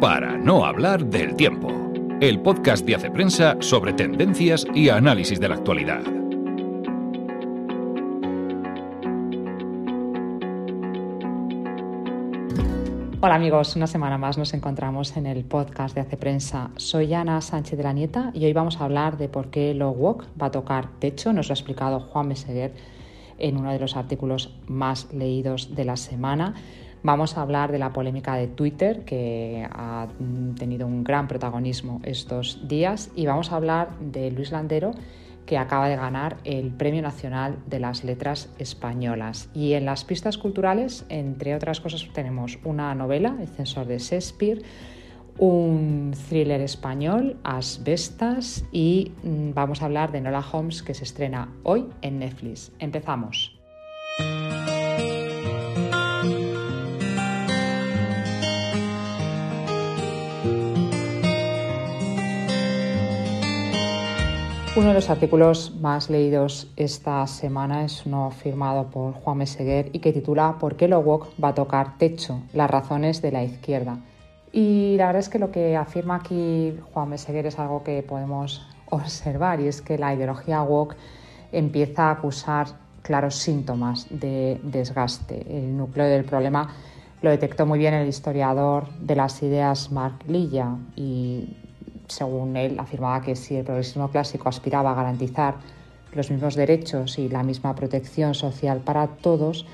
[0.00, 1.68] Para no hablar del tiempo,
[2.20, 6.02] el podcast de Hace Prensa sobre tendencias y análisis de la actualidad.
[13.22, 16.72] Hola amigos, una semana más nos encontramos en el podcast de Hace Prensa.
[16.76, 19.92] Soy Ana Sánchez de la Nieta y hoy vamos a hablar de por qué lo
[19.92, 21.32] WOC va a tocar techo.
[21.32, 22.74] Nos lo ha explicado Juan Meseguer
[23.38, 26.54] en uno de los artículos más leídos de la semana.
[27.02, 30.08] Vamos a hablar de la polémica de Twitter, que ha
[30.58, 34.92] tenido un gran protagonismo estos días, y vamos a hablar de Luis Landero,
[35.46, 39.48] que acaba de ganar el Premio Nacional de las Letras Españolas.
[39.54, 44.62] Y en las pistas culturales, entre otras cosas, tenemos una novela, El censor de Shakespeare,
[45.38, 51.52] un thriller español, Asbestas, y mm, vamos a hablar de Nola Holmes, que se estrena
[51.62, 52.72] hoy en Netflix.
[52.78, 53.55] Empezamos.
[64.76, 70.00] Uno de los artículos más leídos esta semana es uno firmado por Juan Meseguer y
[70.00, 72.42] que titula ¿Por qué lo woke va a tocar techo?
[72.52, 73.96] Las razones de la izquierda.
[74.52, 78.68] Y la verdad es que lo que afirma aquí Juan Meseguer es algo que podemos
[78.90, 80.94] observar y es que la ideología woke
[81.52, 82.66] empieza a acusar
[83.00, 85.56] claros síntomas de desgaste.
[85.56, 86.68] El núcleo del problema
[87.22, 91.65] lo detectó muy bien el historiador de las ideas Mark Lilla y
[92.08, 95.56] según él, afirmaba que si el progresismo clásico aspiraba a garantizar
[96.12, 99.66] los mismos derechos y la misma protección social para todos,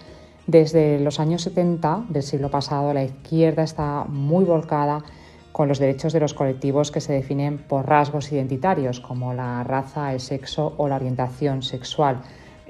[0.46, 5.04] desde los años 70 del siglo pasado la izquierda está muy volcada
[5.52, 10.12] con los derechos de los colectivos que se definen por rasgos identitarios como la raza,
[10.12, 12.22] el sexo o la orientación sexual.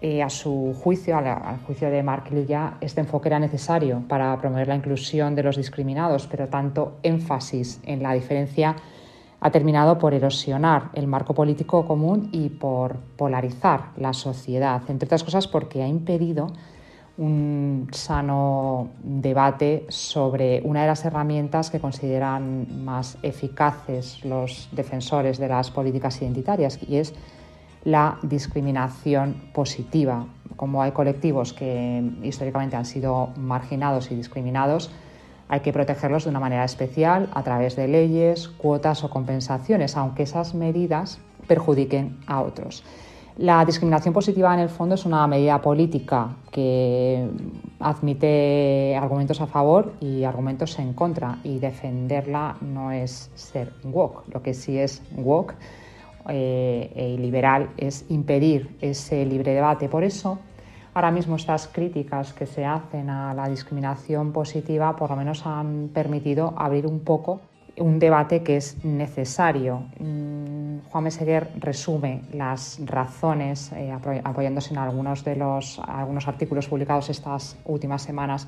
[0.04, 4.66] Eh, a su juicio, al, juicio de Mark Lilla, este enfoque era necesario para promover
[4.66, 8.74] la inclusión de los discriminados, pero tanto énfasis en la diferencia
[9.44, 15.24] ha terminado por erosionar el marco político común y por polarizar la sociedad, entre otras
[15.24, 16.52] cosas porque ha impedido
[17.18, 25.48] un sano debate sobre una de las herramientas que consideran más eficaces los defensores de
[25.48, 27.12] las políticas identitarias y es
[27.82, 30.24] la discriminación positiva.
[30.54, 34.92] Como hay colectivos que históricamente han sido marginados y discriminados,
[35.48, 40.22] hay que protegerlos de una manera especial a través de leyes, cuotas o compensaciones, aunque
[40.22, 42.84] esas medidas perjudiquen a otros.
[43.38, 47.30] La discriminación positiva en el fondo es una medida política que
[47.80, 54.24] admite argumentos a favor y argumentos en contra y defenderla no es ser woke.
[54.32, 55.54] Lo que sí es woke
[56.28, 59.88] eh, y liberal es impedir ese libre debate.
[59.88, 60.38] Por eso
[60.94, 65.88] Ahora mismo estas críticas que se hacen a la discriminación positiva por lo menos han
[65.88, 67.40] permitido abrir un poco
[67.78, 69.84] un debate que es necesario.
[69.98, 73.90] Mm, Juan Meseguer resume las razones, eh,
[74.24, 78.46] apoyándose en algunos de los algunos artículos publicados estas últimas semanas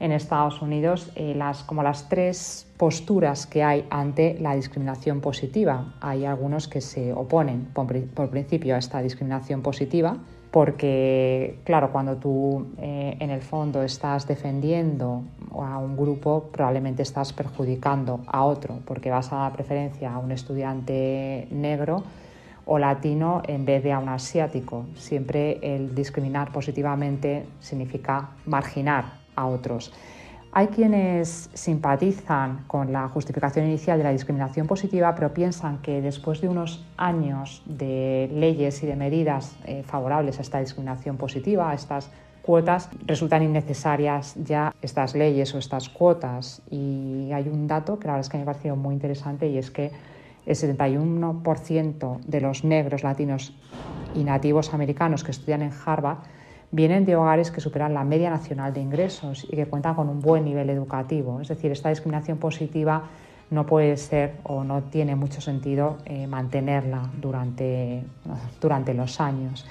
[0.00, 5.94] en Estados Unidos, eh, las, como las tres posturas que hay ante la discriminación positiva.
[6.00, 10.18] Hay algunos que se oponen por principio a esta discriminación positiva,
[10.56, 15.22] porque, claro, cuando tú eh, en el fondo estás defendiendo
[15.52, 20.32] a un grupo, probablemente estás perjudicando a otro, porque vas a dar preferencia a un
[20.32, 22.04] estudiante negro
[22.64, 24.86] o latino en vez de a un asiático.
[24.94, 29.92] Siempre el discriminar positivamente significa marginar a otros.
[30.58, 36.40] Hay quienes simpatizan con la justificación inicial de la discriminación positiva, pero piensan que después
[36.40, 41.74] de unos años de leyes y de medidas eh, favorables a esta discriminación positiva, a
[41.74, 46.62] estas cuotas, resultan innecesarias ya estas leyes o estas cuotas.
[46.70, 49.58] Y hay un dato que la verdad es que me ha parecido muy interesante y
[49.58, 49.90] es que
[50.46, 53.54] el 71% de los negros latinos
[54.14, 56.20] y nativos americanos que estudian en Harvard
[56.70, 60.20] vienen de hogares que superan la media nacional de ingresos y que cuentan con un
[60.20, 61.40] buen nivel educativo.
[61.40, 63.04] Es decir, esta discriminación positiva
[63.50, 68.02] no puede ser o no tiene mucho sentido eh, mantenerla durante,
[68.60, 69.66] durante los años.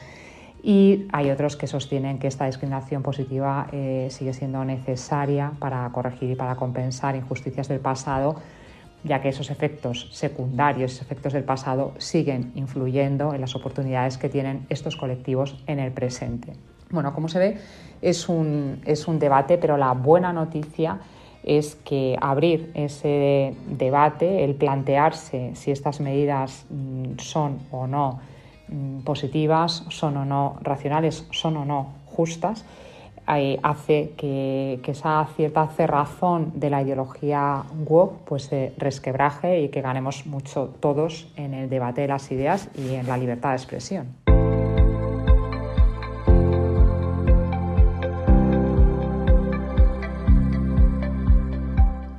[0.63, 6.31] Y hay otros que sostienen que esta discriminación positiva eh, sigue siendo necesaria para corregir
[6.31, 8.37] y para compensar injusticias del pasado,
[9.03, 14.29] ya que esos efectos secundarios, esos efectos del pasado, siguen influyendo en las oportunidades que
[14.29, 16.53] tienen estos colectivos en el presente.
[16.89, 17.57] Bueno, como se ve,
[18.01, 20.99] es un, es un debate, pero la buena noticia
[21.43, 28.19] es que abrir ese debate, el plantearse si estas medidas mm, son o no
[28.67, 32.65] mm, positivas, son o no racionales, son o no justas,
[33.27, 40.25] hace que, esa cierta cerrazón de la ideología woke pues se resquebraje y que ganemos
[40.25, 44.24] mucho todos en el debate de las ideas y en la libertad de expresión.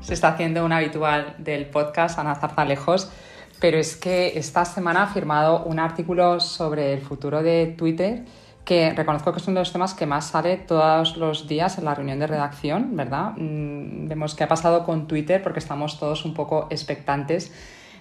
[0.07, 3.11] Se está haciendo un habitual del podcast Ana Zarzalejos,
[3.59, 8.25] pero es que esta semana ha firmado un artículo sobre el futuro de Twitter
[8.65, 11.87] que reconozco que es uno de los temas que más sale todos los días en
[11.87, 13.33] la reunión de redacción, ¿verdad?
[13.37, 17.53] Mm, vemos qué ha pasado con Twitter porque estamos todos un poco expectantes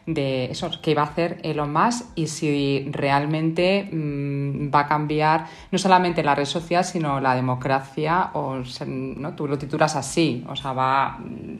[0.06, 5.48] de eso, qué va a hacer Elon Musk y si realmente mm, va a cambiar
[5.72, 9.34] no solamente la red social, sino la democracia, o ¿no?
[9.34, 11.57] tú lo titulas así, o sea, va, mm,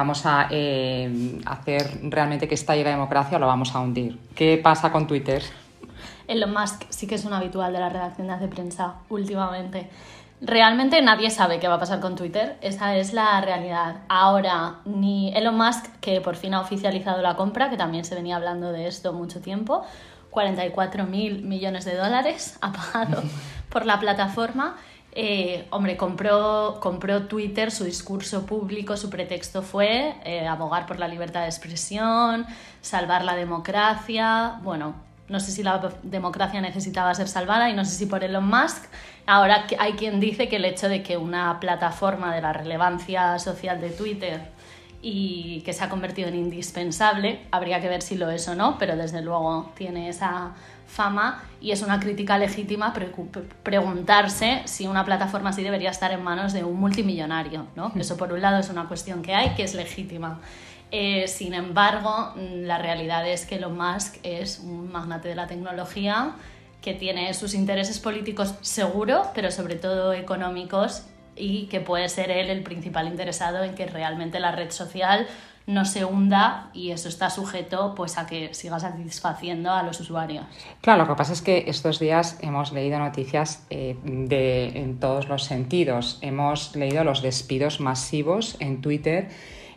[0.00, 4.18] vamos a eh, hacer realmente que estalle la democracia o lo vamos a hundir.
[4.34, 5.42] ¿Qué pasa con Twitter?
[6.26, 9.90] Elon Musk sí que es un habitual de la redacción de Hace Prensa últimamente.
[10.40, 13.96] Realmente nadie sabe qué va a pasar con Twitter, esa es la realidad.
[14.08, 18.36] Ahora, ni Elon Musk, que por fin ha oficializado la compra, que también se venía
[18.36, 19.84] hablando de esto mucho tiempo,
[20.30, 23.22] 44 mil millones de dólares ha pagado
[23.68, 24.76] por la plataforma.
[25.12, 26.78] Eh, hombre, compró,
[27.28, 32.46] Twitter, su discurso público, su pretexto fue eh, abogar por la libertad de expresión,
[32.80, 34.60] salvar la democracia.
[34.62, 34.94] Bueno,
[35.28, 38.84] no sé si la democracia necesitaba ser salvada y no sé si por Elon Musk.
[39.26, 43.80] Ahora hay quien dice que el hecho de que una plataforma de la relevancia social
[43.80, 44.40] de Twitter
[45.02, 48.76] y que se ha convertido en indispensable, habría que ver si lo es o no,
[48.78, 50.52] pero desde luego tiene esa
[50.90, 52.92] fama y es una crítica legítima
[53.62, 57.66] preguntarse si una plataforma así debería estar en manos de un multimillonario.
[57.76, 57.92] ¿no?
[57.96, 60.40] Eso por un lado es una cuestión que hay que es legítima.
[60.90, 65.46] Eh, sin embargo, mm, la realidad es que Elon Musk es un magnate de la
[65.46, 66.32] tecnología
[66.82, 71.04] que tiene sus intereses políticos seguro, pero sobre todo económicos
[71.36, 75.26] y que puede ser él el principal interesado en que realmente la red social
[75.66, 80.44] no se hunda y eso está sujeto pues a que siga satisfaciendo a los usuarios.
[80.80, 85.28] Claro, lo que pasa es que estos días hemos leído noticias eh, de, en todos
[85.28, 86.18] los sentidos.
[86.22, 89.28] Hemos leído los despidos masivos en Twitter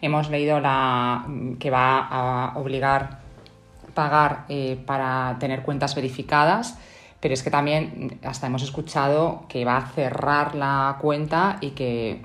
[0.04, 1.26] Hemos leído la,
[1.60, 3.20] que va a obligar
[3.94, 6.78] pagar eh, para tener cuentas verificadas,
[7.22, 12.22] pero es que también hasta hemos escuchado que va a cerrar la cuenta y que,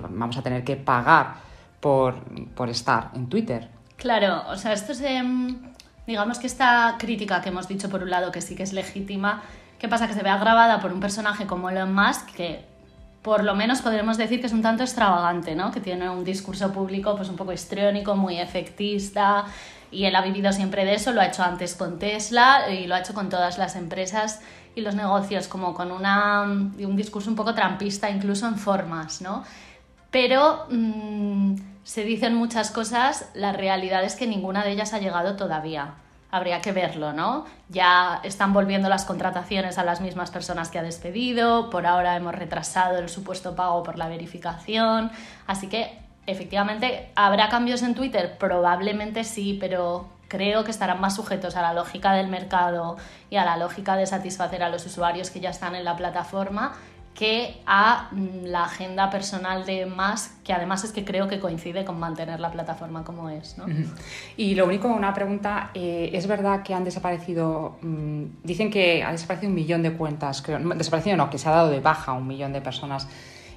[0.00, 1.34] vamos a tener que pagar
[1.80, 2.22] por,
[2.68, 3.68] estar en Twitter.
[3.96, 5.02] Claro, o sea, esto es,
[6.06, 9.42] digamos que esta crítica que hemos dicho por un lado que sí que es legítima,
[9.78, 10.06] ¿qué pasa?
[10.06, 12.64] Que se ve agravada por un personaje como Elon Musk que
[13.22, 15.70] por lo menos podremos decir que es un tanto extravagante, ¿no?
[15.70, 19.44] que tiene un discurso público pues un poco histriónico, muy efectista,
[19.90, 22.94] y él ha vivido siempre de eso, lo ha hecho antes con Tesla y lo
[22.94, 24.40] ha hecho con todas las empresas
[24.74, 29.44] y los negocios, como con una, un discurso un poco trampista, incluso en formas, ¿no?
[30.10, 35.36] Pero mm, se dicen muchas cosas, la realidad es que ninguna de ellas ha llegado
[35.36, 35.94] todavía
[36.30, 37.46] habría que verlo, ¿no?
[37.68, 42.34] Ya están volviendo las contrataciones a las mismas personas que ha despedido, por ahora hemos
[42.34, 45.10] retrasado el supuesto pago por la verificación,
[45.46, 48.36] así que efectivamente, ¿habrá cambios en Twitter?
[48.38, 52.98] Probablemente sí, pero creo que estarán más sujetos a la lógica del mercado
[53.30, 56.74] y a la lógica de satisfacer a los usuarios que ya están en la plataforma
[57.18, 61.84] que a mm, la agenda personal de más, que además es que creo que coincide
[61.84, 63.58] con mantener la plataforma como es.
[63.58, 63.66] ¿no?
[64.36, 69.10] Y lo único, una pregunta, eh, ¿es verdad que han desaparecido, mm, dicen que ha
[69.10, 72.28] desaparecido un millón de cuentas, creo, desaparecido no, que se ha dado de baja un
[72.28, 73.08] millón de personas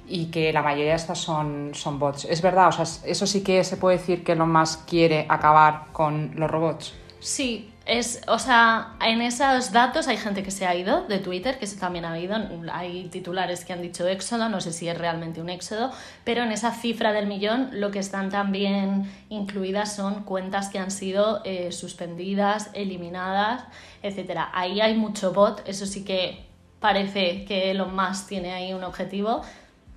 [0.08, 2.24] y que la mayoría de estas son, son bots.
[2.24, 2.66] ¿Es verdad?
[2.66, 6.50] O sea, eso sí que se puede decir que lo más quiere acabar con los
[6.50, 6.94] robots.
[7.20, 11.58] Sí, es, o sea, en esos datos hay gente que se ha ido de Twitter,
[11.58, 12.36] que eso también ha habido.
[12.72, 15.90] Hay titulares que han dicho éxodo, no sé si es realmente un éxodo,
[16.24, 20.90] pero en esa cifra del millón lo que están también incluidas son cuentas que han
[20.90, 23.64] sido eh, suspendidas, eliminadas,
[24.02, 24.42] etc.
[24.52, 26.44] Ahí hay mucho bot, eso sí que
[26.78, 29.42] parece que Elon Musk tiene ahí un objetivo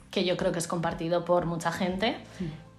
[0.10, 2.16] que yo creo que es compartido por mucha gente.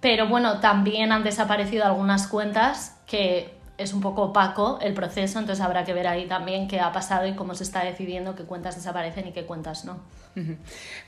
[0.01, 5.63] Pero bueno, también han desaparecido algunas cuentas que es un poco opaco el proceso, entonces
[5.63, 8.75] habrá que ver ahí también qué ha pasado y cómo se está decidiendo qué cuentas
[8.75, 9.99] desaparecen y qué cuentas no.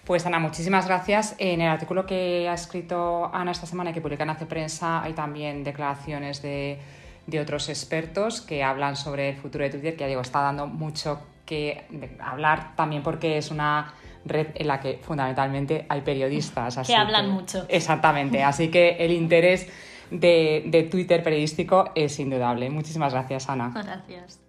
[0.06, 1.36] Pues Ana, muchísimas gracias.
[1.38, 5.04] En el artículo que ha escrito Ana esta semana y que publica en Hace Prensa
[5.04, 6.80] hay también declaraciones de,
[7.28, 10.68] de otros expertos que hablan sobre el futuro de Twitter, que ya digo, está dando
[10.68, 11.86] mucho que
[12.20, 13.94] hablar también porque es una
[14.26, 16.80] red en la que fundamentalmente hay periodistas.
[16.86, 17.66] que hablan mucho.
[17.70, 19.68] Exactamente, así que el interés
[20.12, 22.70] de, de Twitter periodístico es indudable.
[22.70, 23.72] Muchísimas gracias, Ana.
[23.74, 24.42] Gracias.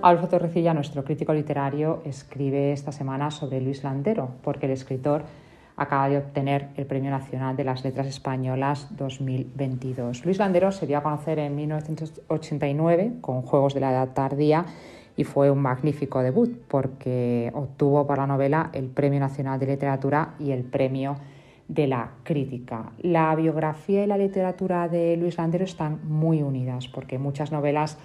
[0.00, 5.24] Alfonso Torrecilla, nuestro crítico literario, escribe esta semana sobre Luis Landero, porque el escritor
[5.76, 10.24] acaba de obtener el Premio Nacional de las Letras Españolas 2022.
[10.24, 14.66] Luis Landero se dio a conocer en 1989 con Juegos de la Edad Tardía
[15.18, 20.36] y fue un magnífico debut porque obtuvo por la novela el Premio Nacional de Literatura
[20.38, 21.16] y el Premio
[21.66, 22.92] de la Crítica.
[23.00, 27.98] La biografía y la literatura de Luis Landero están muy unidas porque muchas novelas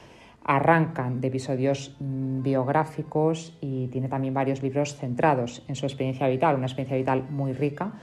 [0.44, 6.56] arrancan de episodios mm, biográficos y tiene también varios libros centrados en su experiencia vital,
[6.56, 7.94] una experiencia vital muy rica,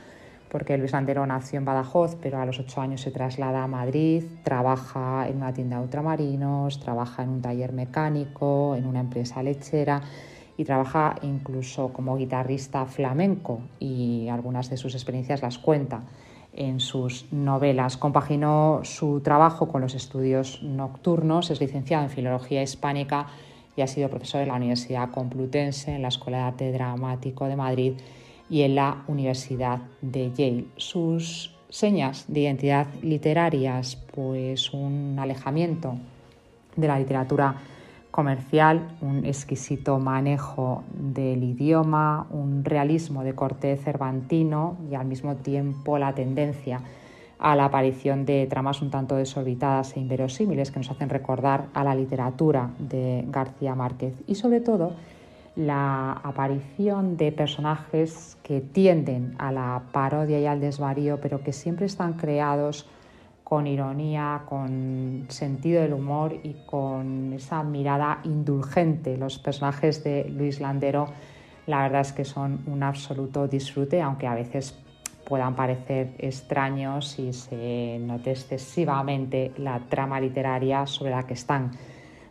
[0.51, 4.25] porque Luis Landero nació en Badajoz, pero a los ocho años se traslada a Madrid,
[4.43, 10.03] trabaja en una tienda de ultramarinos, trabaja en un taller mecánico, en una empresa lechera
[10.57, 16.03] y trabaja incluso como guitarrista flamenco y algunas de sus experiencias las cuenta
[16.53, 17.97] en sus novelas.
[17.97, 23.29] Compaginó su trabajo con los estudios nocturnos, es licenciado en Filología Hispánica
[23.77, 27.55] y ha sido profesor en la Universidad Complutense, en la Escuela de Arte Dramático de
[27.55, 27.93] Madrid
[28.51, 30.67] y en la Universidad de Yale.
[30.77, 35.95] Sus señas de identidad literarias, pues un alejamiento
[36.77, 37.55] de la literatura
[38.11, 45.97] comercial, un exquisito manejo del idioma, un realismo de corte cervantino y al mismo tiempo
[45.97, 46.81] la tendencia
[47.39, 51.85] a la aparición de tramas un tanto desorbitadas e inverosímiles que nos hacen recordar a
[51.85, 54.93] la literatura de García Márquez y sobre todo
[55.67, 61.85] la aparición de personajes que tienden a la parodia y al desvarío pero que siempre
[61.85, 62.89] están creados
[63.45, 69.19] con ironía, con sentido del humor y con esa mirada indulgente.
[69.19, 71.09] Los personajes de Luis Landero,
[71.67, 74.79] la verdad es que son un absoluto disfrute, aunque a veces
[75.29, 81.73] puedan parecer extraños y se note excesivamente la trama literaria sobre la que están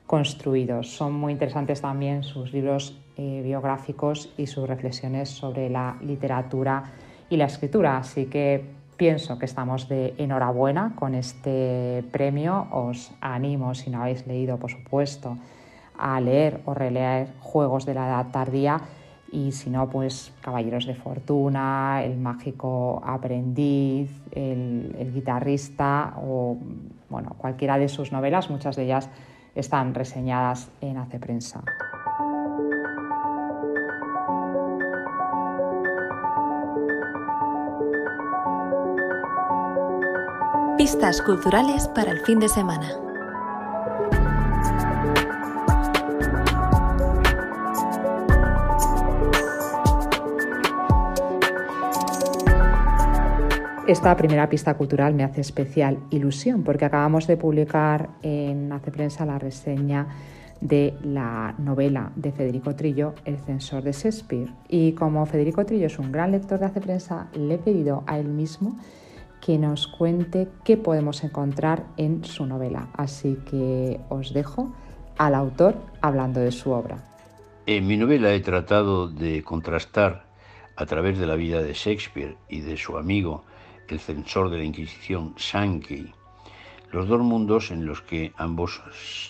[0.07, 0.89] construidos.
[0.89, 6.83] Son muy interesantes también sus libros eh, biográficos y sus reflexiones sobre la literatura
[7.29, 12.67] y la escritura, así que Pienso que estamos de enhorabuena con este premio.
[12.69, 15.38] Os animo, si no habéis leído, por supuesto,
[15.97, 18.81] a leer o releer Juegos de la Edad Tardía
[19.31, 26.57] y si no, pues Caballeros de Fortuna, El Mágico Aprendiz, El, el Guitarrista o
[27.09, 29.09] bueno, cualquiera de sus novelas, muchas de ellas
[29.55, 31.63] están reseñadas en Hace Prensa.
[40.91, 42.89] Pistas culturales para el fin de semana.
[53.88, 59.27] Esta primera pista cultural me hace especial ilusión porque acabamos de publicar en Hace Prensa
[59.27, 60.08] la reseña
[60.60, 64.51] de la novela de Federico Trillo, El censor de Shakespeare.
[64.67, 68.17] Y como Federico Trillo es un gran lector de Hace Prensa, le he pedido a
[68.17, 68.75] él mismo
[69.41, 72.89] que nos cuente qué podemos encontrar en su novela.
[72.93, 74.74] Así que os dejo
[75.17, 77.03] al autor hablando de su obra.
[77.65, 80.25] En mi novela he tratado de contrastar
[80.75, 83.43] a través de la vida de Shakespeare y de su amigo,
[83.89, 86.13] el censor de la Inquisición, Sankey,
[86.91, 88.81] los dos mundos en los que ambos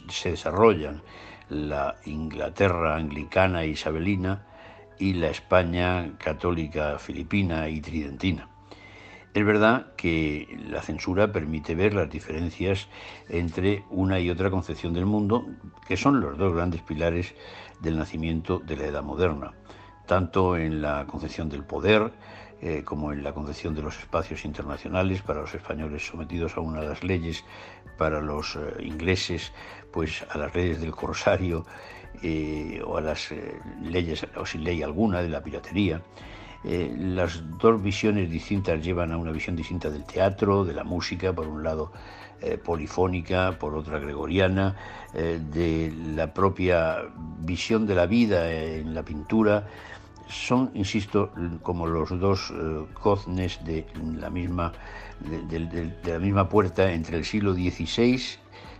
[0.09, 1.01] se desarrollan,
[1.49, 4.45] la Inglaterra anglicana e isabelina
[4.99, 8.47] y la España católica filipina y tridentina.
[9.33, 12.87] Es verdad que la censura permite ver las diferencias
[13.29, 15.45] entre una y otra concepción del mundo,
[15.87, 17.35] que son los dos grandes pilares
[17.79, 19.53] del nacimiento de la edad moderna,
[20.07, 22.11] tanto en la concepción del poder
[22.61, 26.81] eh, como en la concepción de los espacios internacionales para los españoles sometidos a una
[26.81, 27.45] de las leyes,
[27.99, 29.53] para los eh, ingleses
[29.93, 31.67] pues a las leyes del corsario
[32.23, 33.31] eh, o a las
[33.81, 36.01] leyes o sin ley alguna de la piratería.
[36.63, 41.31] Eh, las dos visiones distintas llevan a una visión distinta del teatro, de la música,
[41.31, 41.91] por un lado
[42.41, 44.75] eh, polifónica, por otra gregoriana,
[45.13, 47.03] eh, de la propia
[47.39, 49.67] visión de la vida en la pintura.
[50.27, 51.31] Son, insisto,
[51.63, 52.53] como los dos
[53.01, 54.71] coznes de la, misma,
[55.19, 58.21] de la misma puerta entre el siglo XVI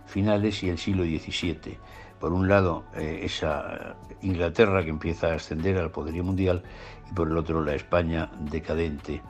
[0.06, 1.78] finales y el siglo XVII.
[2.20, 6.62] Por un lado, esa Inglaterra que empieza a ascender al poderío mundial
[7.10, 9.22] y por el otro la España decadente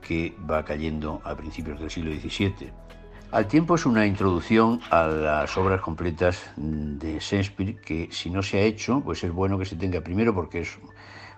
[0.00, 2.70] que va cayendo a principios del siglo XVII.
[3.32, 8.58] Al tiempo es una introducción a las obras completas de Shakespeare que si no se
[8.58, 10.78] ha hecho, pues es bueno que se tenga primero porque es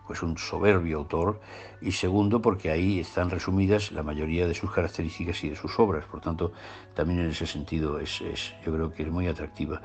[0.08, 1.38] pues un soberbio autor
[1.82, 6.06] y segundo porque ahí están resumidas la mayoría de sus características y de sus obras,
[6.06, 6.52] por tanto
[6.94, 8.20] también en ese sentido es,
[8.64, 9.82] yo creo que es muy atractiva.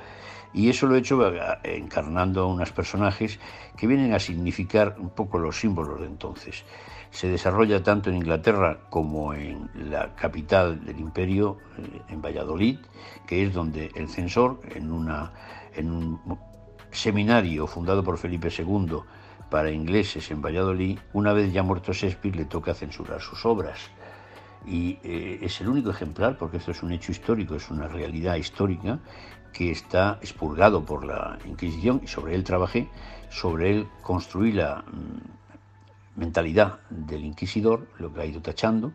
[0.54, 3.38] Y eso lo he hecho eh, encarnando a unos personajes
[3.76, 6.64] que vienen a significar un poco los símbolos de entonces.
[7.12, 12.80] Se desarrolla tanto en Inglaterra como en la capital del imperio, eh, en Valladolid,
[13.28, 15.34] que es donde el censor, en, una,
[15.76, 16.40] en un
[16.92, 19.00] seminario fundado por Felipe II,
[19.54, 23.92] para ingleses en Valladolid, una vez ya muerto Shakespeare, le toca censurar sus obras.
[24.66, 28.34] Y eh, es el único ejemplar, porque esto es un hecho histórico, es una realidad
[28.38, 28.98] histórica,
[29.54, 32.90] que está expurgado por la Inquisición y sobre él trabajé,
[33.30, 38.92] sobre él construí la mm, mentalidad del inquisidor, lo que ha ido tachando,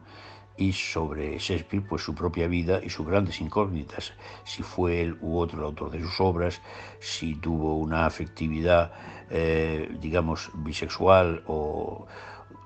[0.58, 4.12] y sobre Shakespeare, pues su propia vida y sus grandes incógnitas,
[4.44, 6.60] si fue él u otro el autor de sus obras,
[6.98, 8.92] si tuvo una afectividad,
[9.30, 12.06] eh, digamos, bisexual o,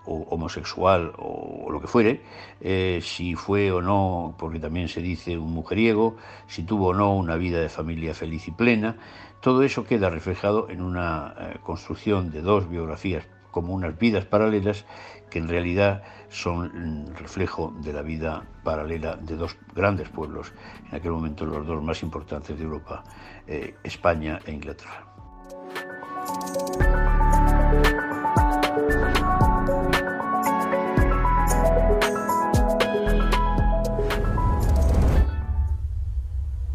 [0.04, 2.22] homosexual o, lo que fuere,
[2.60, 6.16] eh, si fue o no, porque también se dice un mujeriego,
[6.48, 8.96] si tuvo o no una vida de familia feliz y plena,
[9.40, 14.84] todo eso queda reflejado en una eh, construcción de dos biografías como unas vidas paralelas
[15.30, 20.52] que en realidad son reflejo de la vida paralela de dos grandes pueblos,
[20.90, 23.04] en aquel momento los dos más importantes de Europa,
[23.46, 25.06] eh, España e Inglaterra.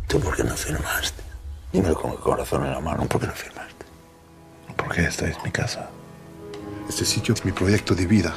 [0.08, 1.24] ¿Tú por qué no firmaste?
[1.74, 3.86] Dímelo con el corazón en la mano, ¿por qué no firmaste?
[4.76, 5.90] Porque esta es mi casa.
[6.90, 8.34] Este sitio es mi proyecto de vida,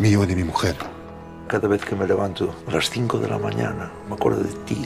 [0.00, 0.74] mío y de mi mujer.
[1.46, 4.84] Cada vez que me levanto a las 5 de la mañana, me acuerdo de ti.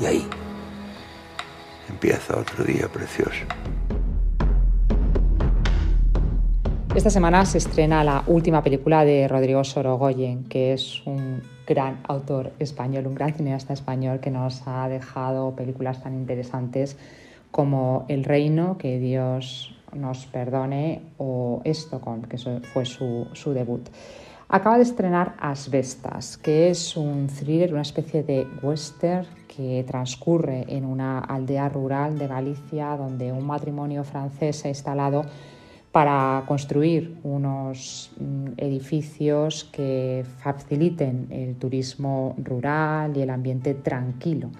[0.00, 0.26] Y ahí
[1.90, 3.44] empieza otro día precioso.
[6.94, 12.52] Esta semana se estrena la última película de Rodrigo Sorogoyen, que es un gran autor
[12.58, 16.96] español, un gran cineasta español que nos ha dejado películas tan interesantes
[17.50, 22.38] como El Reino, que Dios nos perdone, o Stockholm, que
[22.72, 23.88] fue su, su debut.
[24.48, 30.84] Acaba de estrenar Asbestas, que es un thriller, una especie de western que transcurre en
[30.84, 35.24] una aldea rural de Galicia donde un matrimonio francés se ha instalado
[35.90, 44.50] para construir unos mm, edificios que faciliten el turismo rural y el ambiente tranquilo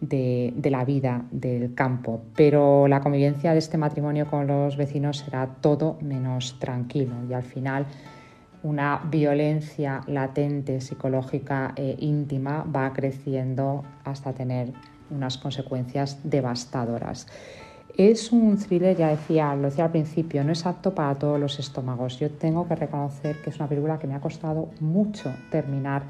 [0.00, 5.46] de, la vida del campo, pero la convivencia de este matrimonio con los vecinos será
[5.60, 7.86] todo menos tranquilo y al final
[8.62, 14.72] una violencia latente, psicológica e íntima va creciendo hasta tener
[15.10, 17.28] unas consecuencias devastadoras.
[17.96, 21.58] Es un thriller, ya decía, lo decía al principio, no es apto para todos los
[21.58, 22.18] estómagos.
[22.18, 26.02] Yo tengo que reconocer que es una película que me ha costado mucho terminar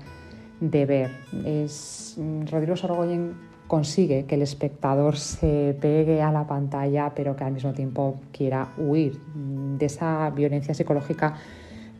[0.61, 1.11] de ver.
[1.45, 2.19] Es
[2.51, 3.35] Rodrigo Sorogoyen
[3.67, 8.69] consigue que el espectador se pegue a la pantalla, pero que al mismo tiempo quiera
[8.79, 11.35] huir de esa violencia psicológica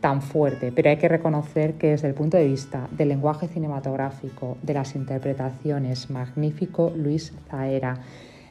[0.01, 0.71] tan fuerte.
[0.71, 4.95] Pero hay que reconocer que desde el punto de vista del lenguaje cinematográfico, de las
[4.95, 7.99] interpretaciones, magnífico Luis Zaera,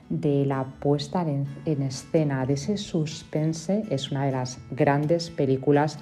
[0.09, 5.99] de la puesta en, escena, de ese suspense, es una de las grandes películas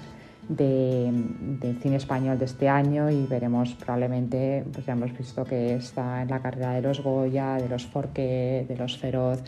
[0.47, 6.21] del cine español de este año y veremos probablemente, pues ya hemos visto que está
[6.21, 9.43] en la carrera de los Goya, de los Forqué, de los Feroz,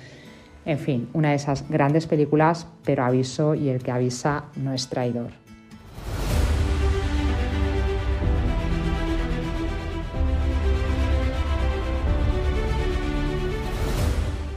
[0.65, 4.89] en fin, una de esas grandes películas, pero aviso y el que avisa no es
[4.89, 5.46] traidor.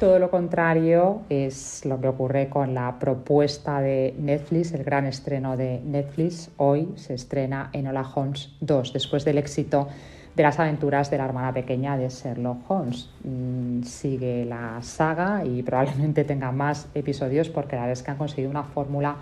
[0.01, 5.59] Todo lo contrario es lo que ocurre con la propuesta de Netflix, el gran estreno
[5.59, 6.51] de Netflix.
[6.57, 9.89] Hoy se estrena Enola Holmes 2, después del éxito
[10.35, 13.11] de las aventuras de la hermana pequeña de Sherlock Holmes.
[13.25, 18.51] Mm, sigue la saga y probablemente tenga más episodios porque la es que han conseguido
[18.51, 19.17] una fórmula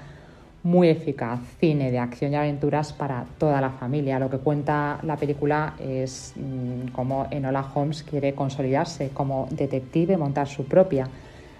[0.62, 4.18] muy eficaz, cine de acción y aventuras para toda la familia.
[4.18, 10.49] Lo que cuenta la película es mm, cómo Enola Holmes quiere consolidarse como detective, montar
[10.49, 11.09] su propia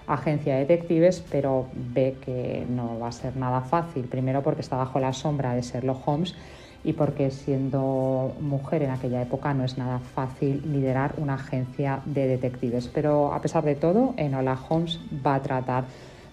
[0.07, 4.05] agencia de detectives, pero ve que no va a ser nada fácil.
[4.05, 6.35] Primero porque está bajo la sombra de Sherlock Holmes
[6.83, 12.27] y porque siendo mujer en aquella época no es nada fácil liderar una agencia de
[12.27, 12.87] detectives.
[12.87, 15.85] Pero a pesar de todo, Enola Holmes va a tratar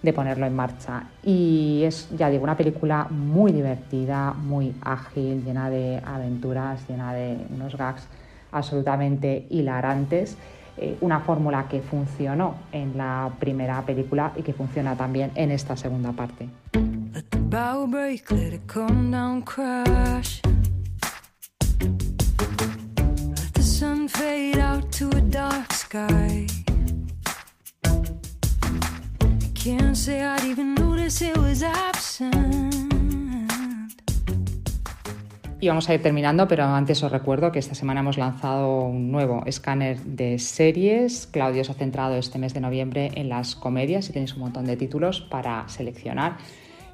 [0.02, 1.04] de ponerlo en marcha.
[1.22, 7.38] Y es, ya digo, una película muy divertida, muy ágil, llena de aventuras, llena de
[7.50, 8.06] unos gags
[8.52, 10.36] absolutamente hilarantes.
[10.78, 15.74] Eh, una fórmula que funcionó en la primera película y que funciona también en esta
[15.74, 16.48] segunda parte.
[29.66, 30.46] Can't say I'd.
[35.58, 39.10] Y vamos a ir terminando, pero antes os recuerdo que esta semana hemos lanzado un
[39.10, 41.26] nuevo escáner de series.
[41.26, 44.66] Claudio se ha centrado este mes de noviembre en las comedias y tenéis un montón
[44.66, 46.36] de títulos para seleccionar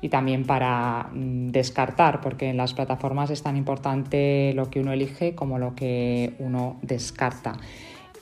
[0.01, 4.93] y también para mm, descartar, porque en las plataformas es tan importante lo que uno
[4.93, 7.57] elige como lo que uno descarta.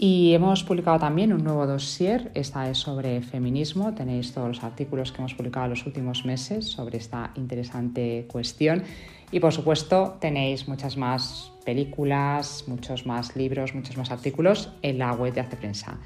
[0.03, 5.13] Y hemos publicado también un nuevo dossier, esta es sobre feminismo, tenéis todos los artículos
[5.13, 8.83] que hemos publicado en los últimos meses sobre esta interesante cuestión.
[9.31, 15.13] Y por supuesto tenéis muchas más películas, muchos más libros, muchos más artículos en la
[15.13, 15.99] web de Hace Prensa.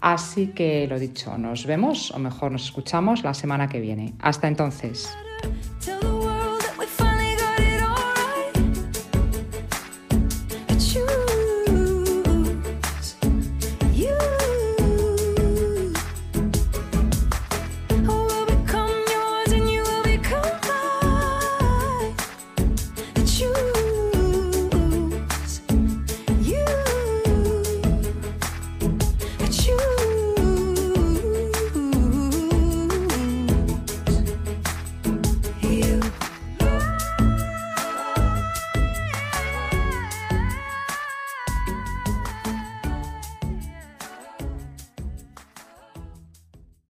[0.00, 4.14] Así que lo dicho, nos vemos o mejor nos escuchamos la semana que viene.
[4.18, 5.08] Hasta entonces.